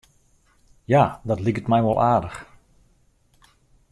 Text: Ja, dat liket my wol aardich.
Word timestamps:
Ja, 0.85 1.03
dat 1.31 1.39
liket 1.45 1.69
my 1.71 1.79
wol 1.83 2.01
aardich. 2.11 2.37